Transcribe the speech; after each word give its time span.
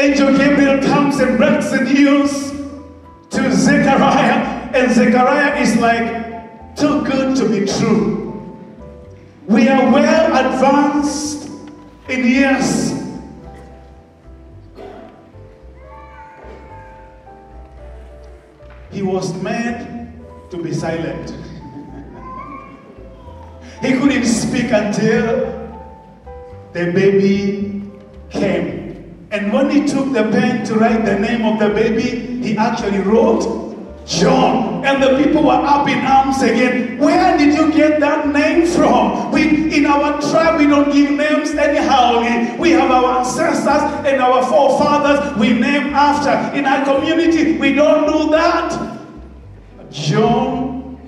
Angel 0.00 0.34
Gabriel 0.34 0.80
comes 0.80 1.20
and 1.20 1.36
breaks 1.36 1.70
the 1.72 1.82
news 1.82 2.52
to 3.28 3.54
Zechariah, 3.54 4.70
and 4.74 4.90
Zechariah 4.90 5.60
is 5.60 5.76
like, 5.76 6.74
too 6.74 7.04
good 7.04 7.36
to 7.36 7.46
be 7.46 7.66
true. 7.66 8.56
We 9.46 9.68
are 9.68 9.92
well 9.92 10.54
advanced 10.54 11.50
in 12.08 12.24
years. 12.24 12.94
He 18.90 19.02
was 19.02 19.34
made 19.42 20.14
to 20.50 20.62
be 20.62 20.72
silent. 20.72 21.34
he 23.82 23.92
couldn't 23.98 24.24
speak 24.24 24.72
until 24.72 25.78
the 26.72 26.90
baby 26.90 27.82
came. 28.30 28.79
And 29.30 29.52
when 29.52 29.70
he 29.70 29.86
took 29.86 30.12
the 30.12 30.24
pen 30.24 30.66
to 30.66 30.74
write 30.74 31.04
the 31.04 31.16
name 31.16 31.44
of 31.44 31.60
the 31.60 31.68
baby, 31.68 32.42
he 32.42 32.56
actually 32.56 32.98
wrote 32.98 33.70
John. 34.04 34.84
And 34.84 35.00
the 35.00 35.22
people 35.22 35.44
were 35.44 35.52
up 35.52 35.88
in 35.88 35.98
arms 35.98 36.42
again. 36.42 36.98
Where 36.98 37.38
did 37.38 37.54
you 37.54 37.72
get 37.72 38.00
that 38.00 38.26
name 38.26 38.66
from? 38.66 39.30
We 39.30 39.72
in 39.76 39.86
our 39.86 40.20
tribe 40.20 40.58
we 40.58 40.66
don't 40.66 40.92
give 40.92 41.12
names 41.12 41.50
anyhow. 41.52 42.20
We, 42.20 42.58
we 42.58 42.70
have 42.72 42.90
our 42.90 43.20
ancestors 43.20 43.82
and 44.04 44.20
our 44.20 44.44
forefathers 44.48 45.38
we 45.38 45.52
name 45.52 45.94
after. 45.94 46.56
In 46.58 46.66
our 46.66 46.84
community, 46.84 47.56
we 47.56 47.72
don't 47.74 48.06
do 48.10 48.30
that. 48.32 48.98
John 49.92 50.98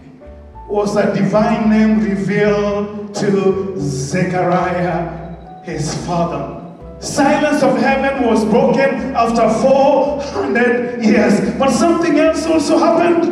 was 0.68 0.94
a 0.96 1.12
divine 1.12 1.70
name 1.70 2.00
revealed 2.00 3.14
to 3.16 3.74
Zechariah, 3.78 5.64
his 5.64 5.92
father. 6.06 6.61
Silence 7.02 7.64
of 7.64 7.76
heaven 7.78 8.24
was 8.28 8.44
broken 8.44 9.12
after 9.16 9.48
400 9.60 11.04
years. 11.04 11.52
But 11.58 11.70
something 11.70 12.16
else 12.20 12.46
also 12.46 12.78
happened. 12.78 13.24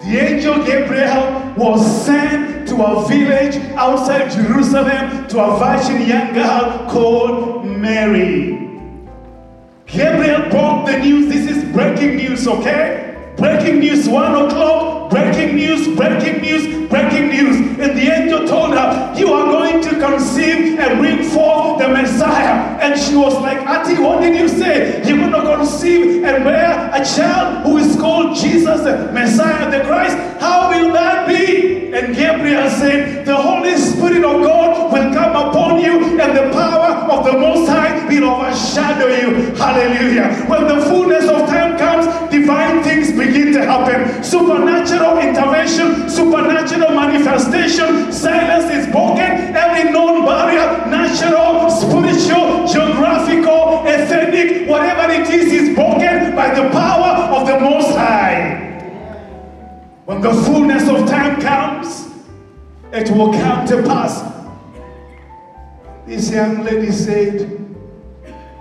The 0.00 0.18
angel 0.18 0.64
Gabriel 0.64 1.52
was 1.58 2.04
sent 2.06 2.66
to 2.68 2.82
a 2.82 3.06
village 3.06 3.56
outside 3.74 4.30
Jerusalem 4.30 5.28
to 5.28 5.42
a 5.42 5.58
virgin 5.58 6.08
young 6.08 6.32
girl 6.32 6.88
called 6.88 7.66
Mary. 7.66 8.80
Gabriel 9.84 10.48
brought 10.48 10.86
the 10.86 10.98
news. 11.00 11.28
This 11.30 11.54
is 11.54 11.70
breaking 11.70 12.16
news, 12.16 12.48
okay? 12.48 13.32
Breaking 13.36 13.80
news, 13.80 14.08
one 14.08 14.46
o'clock, 14.46 15.10
breaking 15.10 15.56
news, 15.56 15.86
breaking 15.96 16.40
news, 16.40 16.88
breaking 16.88 17.28
news. 17.28 17.56
And 17.78 17.98
the 17.98 18.10
angel 18.10 18.48
told 18.48 18.70
her, 18.70 19.14
You 19.18 19.34
are 19.34 19.50
going 19.50 19.82
to 19.82 19.90
conceive 20.00 20.78
and 20.78 21.00
And 22.80 22.98
she 22.98 23.16
was 23.16 23.34
like, 23.34 23.58
Auntie, 23.66 24.00
what 24.00 24.20
did 24.20 24.34
you 24.34 24.48
say? 24.48 25.02
You're 25.06 25.18
going 25.18 25.32
to 25.32 25.56
conceive 25.56 26.24
and 26.24 26.44
bear 26.44 26.90
a 26.92 27.04
child 27.04 27.64
who 27.66 27.78
is 27.78 27.96
called 27.96 28.36
Jesus, 28.36 28.82
the 28.82 29.10
Messiah, 29.12 29.70
the 29.70 29.84
Christ. 29.86 30.16
How 30.40 30.68
will 30.70 30.92
that 30.92 31.28
be? 31.28 31.92
And 31.94 32.14
Gabriel 32.14 32.68
said, 32.70 33.24
The 33.24 33.36
Holy 33.36 33.76
Spirit 33.76 34.24
of 34.24 34.42
God 34.42 34.92
will 34.92 35.14
come 35.14 35.36
upon 35.36 35.80
you, 35.80 36.20
and 36.20 36.36
the 36.36 36.50
power 36.52 37.10
of 37.10 37.24
the 37.24 37.32
Most 37.32 37.68
High 37.68 38.06
will 38.08 38.24
overshadow 38.30 39.06
you. 39.06 39.54
Hallelujah. 39.54 40.44
When 40.48 40.66
the 40.66 40.84
fullness 40.86 41.28
of 41.28 41.48
time 41.48 41.78
comes, 41.78 42.06
divine 42.32 42.82
things 42.82 43.12
begin 43.12 43.52
to 43.52 43.64
happen. 43.64 44.22
Supernatural 44.24 45.18
intervention, 45.18 46.10
the 60.24 60.32
fullness 60.44 60.88
of 60.88 61.06
time 61.06 61.38
comes, 61.38 62.08
it 62.92 63.10
will 63.10 63.30
come 63.30 63.66
to 63.66 63.82
pass. 63.82 64.22
This 66.06 66.30
young 66.30 66.64
lady 66.64 66.90
said, 66.92 67.60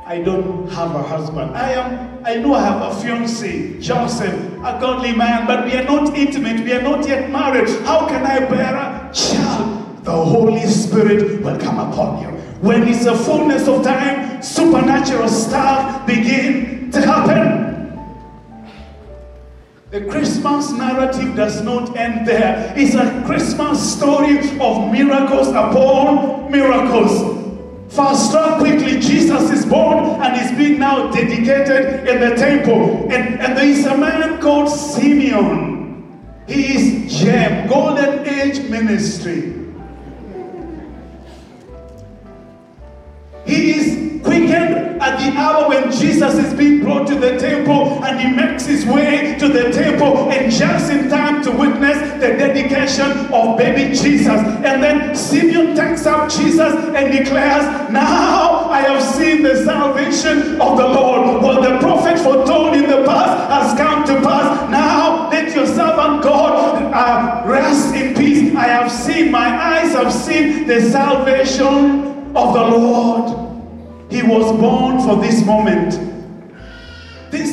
I 0.06 0.19
don't 0.19 0.69
have 0.72 0.94
a 0.94 1.02
husband. 1.02 1.56
I 1.56 1.72
am, 1.72 2.25
I 2.25 2.35
know 2.35 2.53
I 2.56 2.59
have 2.59 2.81
a 2.81 3.02
fiance, 3.02 3.79
Joseph, 3.79 4.34
a 4.57 4.78
godly 4.81 5.16
man, 5.16 5.47
but 5.47 5.63
we 5.63 5.78
are 5.78 5.85
not 5.85 6.13
intimate. 6.18 6.66
We 6.66 6.73
are 6.73 6.81
not 6.81 7.07
yet 7.07 7.31
married. 7.31 7.69
How 7.85 8.09
can 8.09 8.25
I 8.25 8.40
bear 8.40 8.75
a 8.75 9.09
child? 9.13 10.03
The 10.03 10.12
Holy 10.12 10.66
Spirit 10.66 11.41
will 11.41 11.57
come 11.59 11.79
upon 11.79 12.23
you. 12.23 12.38
When 12.59 12.85
it's 12.90 13.06
the 13.06 13.16
fullness 13.16 13.69
of 13.69 13.85
time, 13.85 14.44
supernatural 14.44 15.29
stuff 15.29 16.06
begin 16.06 16.91
to 16.91 17.00
happen. 17.00 17.62
The 19.94 20.06
Christmas 20.06 20.72
narrative 20.72 21.36
does 21.36 21.62
not 21.62 21.96
end 21.96 22.28
there. 22.28 22.74
It's 22.76 22.96
a 22.96 23.22
Christmas 23.28 23.94
story 23.96 24.40
of 24.59 24.92
miracles 24.92 25.50
upon 25.50 26.52
miracles. 26.52 27.94
Fast 27.94 28.32
track 28.32 28.58
quickly, 28.58 29.00
Jesus 29.00 29.52
is 29.52 29.68
born 29.68 30.20
and 30.20 30.42
is 30.42 30.52
being 30.58 30.80
now 30.80 31.12
dedicated 31.12 32.08
in 32.08 32.28
the 32.28 32.36
temple. 32.36 33.08
And, 33.12 33.40
and 33.40 33.56
there 33.56 33.68
is 33.68 33.86
a 33.86 33.96
man 33.96 34.42
called 34.42 34.68
Simeon. 34.68 36.20
He 36.48 36.76
is 36.76 37.22
gem, 37.22 37.68
golden 37.68 38.28
age 38.28 38.68
ministry. 38.72 39.53
He 43.46 43.74
is 43.74 43.83
at 45.03 45.19
the 45.19 45.38
hour 45.38 45.68
when 45.68 45.91
Jesus 45.91 46.36
is 46.36 46.53
being 46.53 46.81
brought 46.81 47.06
to 47.08 47.16
the 47.16 47.38
temple 47.38 48.02
and 48.06 48.19
he 48.22 48.34
makes 48.34 48.66
his 48.66 48.86
way 48.86 49.36
to 49.38 49.50
the 49.50 49.69
temple 49.72 50.31
and 50.31 50.50
just 50.50 50.90
in 50.90 51.09
time 51.09 51.44
to 51.44 51.52
witness 51.52 52.00
the 52.22 52.30
dedication 52.38 53.12
of 53.34 53.58
baby 53.58 53.94
Jesus. 53.94 54.40
And 54.64 54.81
then 54.81 55.14
Simeon 55.14 55.75
takes 55.75 56.06
up 56.06 56.31
Jesus 56.31 56.74
and 56.96 57.12
declares, 57.12 57.91
Now 57.91 58.69
I 58.69 58.81
have 58.81 59.03
seen 59.03 59.44
the 59.44 59.66
salvation 59.66 60.62
of 60.62 60.78
the 60.78 60.88
Lord. 60.88 61.44
What 61.44 61.62
the 61.62 61.80
prophet 61.80 62.18
foretold 62.20 62.75
in 62.75 62.90
the 62.90 63.03
past 63.06 63.52
has 63.52 63.78
come 63.78 64.06
to 64.06 64.22
pass. 64.25 64.72
Now 64.72 65.30
let 65.30 65.53
your 65.53 65.68
servant 65.68 66.24
God 66.24 66.81
uh, 66.94 67.44
rest 67.46 67.94
in 67.94 68.16
peace. 68.16 68.56
I 68.56 68.68
have 68.68 68.90
seen, 68.90 69.31
my 69.31 69.47
eyes 69.47 69.91
have 69.91 70.14
seen 70.14 70.66
the 70.66 70.80
salvation 70.80 72.35
of 72.35 72.53
the 72.53 72.78
Lord. 72.78 73.43
He 74.13 74.22
was 74.22 74.51
born 74.62 75.01
for 75.01 75.16
this 75.19 75.44
moment. 75.44 75.94
This, 77.31 77.50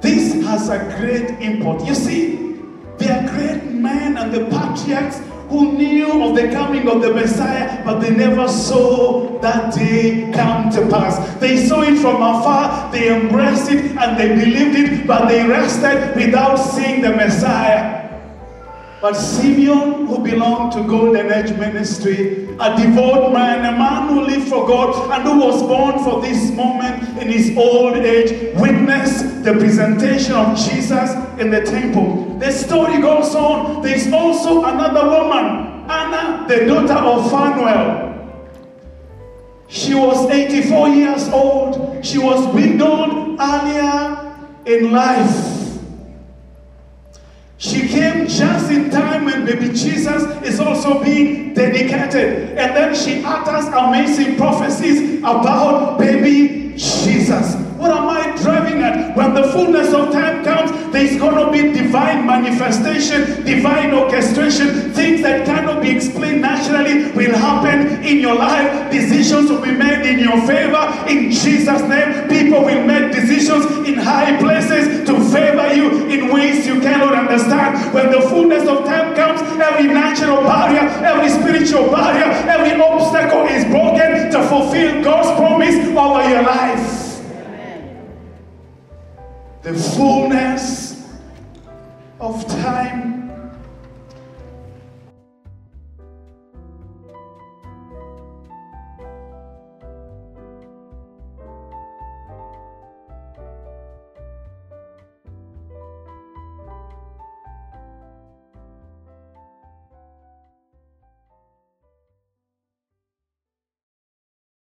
this 0.00 0.34
has 0.44 0.68
a 0.68 0.78
great 0.98 1.40
import. 1.40 1.86
You 1.86 1.94
see, 1.94 2.56
there 2.98 3.22
are 3.22 3.28
great 3.28 3.62
men 3.70 4.16
and 4.16 4.34
the 4.34 4.46
patriarchs 4.46 5.20
who 5.48 5.70
knew 5.74 6.24
of 6.24 6.34
the 6.34 6.48
coming 6.50 6.88
of 6.88 7.02
the 7.02 7.14
Messiah, 7.14 7.84
but 7.84 8.00
they 8.00 8.10
never 8.10 8.48
saw 8.48 9.38
that 9.38 9.74
day 9.76 10.28
come 10.34 10.70
to 10.70 10.88
pass. 10.88 11.38
They 11.38 11.68
saw 11.68 11.82
it 11.82 12.00
from 12.00 12.16
afar, 12.16 12.90
they 12.90 13.14
embraced 13.14 13.70
it, 13.70 13.96
and 13.96 14.18
they 14.18 14.34
believed 14.34 14.76
it, 14.76 15.06
but 15.06 15.28
they 15.28 15.46
rested 15.46 16.16
without 16.16 16.56
seeing. 16.56 16.91
But 19.02 19.14
Simeon, 19.14 20.06
who 20.06 20.20
belonged 20.20 20.74
to 20.74 20.84
Golden 20.84 21.32
Age 21.32 21.50
Ministry, 21.58 22.44
a 22.60 22.76
devout 22.76 23.32
man, 23.32 23.74
a 23.74 23.76
man 23.76 24.06
who 24.06 24.20
lived 24.20 24.48
for 24.48 24.64
God 24.64 25.10
and 25.10 25.24
who 25.24 25.44
was 25.44 25.60
born 25.60 26.04
for 26.04 26.22
this 26.22 26.52
moment 26.52 27.18
in 27.20 27.28
his 27.28 27.58
old 27.58 27.96
age, 27.96 28.54
witnessed 28.60 29.42
the 29.42 29.54
presentation 29.54 30.34
of 30.36 30.56
Jesus 30.56 31.10
in 31.40 31.50
the 31.50 31.62
temple. 31.62 32.38
The 32.38 32.52
story 32.52 33.02
goes 33.02 33.34
on. 33.34 33.82
There 33.82 33.92
is 33.92 34.12
also 34.12 34.64
another 34.66 35.04
woman, 35.04 35.90
Anna, 35.90 36.46
the 36.46 36.66
daughter 36.66 36.94
of 36.94 37.28
Phanuel. 37.28 38.12
She 39.66 39.94
was 39.94 40.30
84 40.30 40.88
years 40.90 41.28
old. 41.30 42.06
She 42.06 42.18
was 42.18 42.46
widowed 42.54 43.36
earlier 43.40 44.36
in 44.64 44.92
life. 44.92 45.51
She 47.62 47.86
came 47.86 48.26
just 48.26 48.72
in 48.72 48.90
time 48.90 49.24
when 49.24 49.46
baby 49.46 49.68
Jesus 49.68 50.24
is 50.42 50.58
also 50.58 51.00
being 51.00 51.54
dedicated. 51.54 52.58
And 52.58 52.74
then 52.76 52.92
she 52.92 53.22
utters 53.24 53.66
amazing 53.66 54.36
prophecies 54.36 55.20
about 55.20 55.96
baby 55.96 56.74
Jesus. 56.76 57.54
What 57.82 57.90
am 57.90 58.08
I 58.08 58.36
driving 58.42 58.82
at? 58.82 59.16
When 59.16 59.34
the 59.34 59.44
fullness 59.52 59.92
of 59.92 60.12
time 60.12 60.44
comes, 60.44 60.70
there's 60.92 61.18
going 61.18 61.34
to 61.34 61.50
be 61.50 61.72
divine 61.72 62.24
manifestation, 62.24 63.44
divine 63.44 63.92
orchestration. 63.92 64.92
Things 64.92 65.22
that 65.22 65.44
cannot 65.44 65.82
be 65.82 65.90
explained 65.90 66.42
naturally 66.42 67.10
will 67.10 67.36
happen 67.36 68.04
in 68.04 68.18
your 68.18 68.36
life. 68.36 68.90
Decisions 68.92 69.50
will 69.50 69.62
be 69.62 69.72
made 69.72 70.06
in 70.06 70.20
your 70.20 70.40
favor. 70.46 70.82
In 71.08 71.32
Jesus' 71.32 71.82
name, 71.82 72.28
people 72.28 72.64
will 72.64 72.86
make 72.86 73.01
in 73.86 73.94
high 73.94 74.36
places 74.38 75.06
to 75.06 75.14
favor 75.32 75.74
you 75.74 76.06
in 76.08 76.32
ways 76.32 76.66
you 76.66 76.80
cannot 76.80 77.14
understand 77.14 77.32
understand 77.32 77.94
when 77.94 78.10
the 78.10 78.20
fullness 78.28 78.68
of 78.68 78.84
time 78.84 79.14
comes, 79.14 79.40
every 79.60 79.88
natural 79.88 80.42
barrier, 80.42 80.88
every 81.04 81.28
spiritual 81.28 81.90
barrier, 81.90 82.30
every 82.48 82.80
obstacle 82.80 83.46
is 83.46 83.64
broken 83.66 84.30
to 84.30 84.48
fulfill 84.48 85.02
God's 85.02 85.38
promise 85.38 85.76
over 85.96 86.28
your 86.28 86.42
life. 86.42 87.22
The 89.62 89.74
fullness 89.74 91.06
of 92.20 92.46
time 92.48 93.11